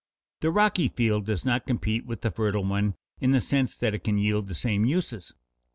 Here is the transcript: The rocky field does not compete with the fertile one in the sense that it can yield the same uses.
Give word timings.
The 0.39 0.49
rocky 0.49 0.87
field 0.87 1.27
does 1.27 1.45
not 1.45 1.67
compete 1.67 2.07
with 2.07 2.21
the 2.21 2.31
fertile 2.31 2.63
one 2.65 2.95
in 3.19 3.33
the 3.33 3.39
sense 3.39 3.77
that 3.77 3.93
it 3.93 4.03
can 4.03 4.17
yield 4.17 4.47
the 4.47 4.55
same 4.55 4.83
uses. 4.83 5.35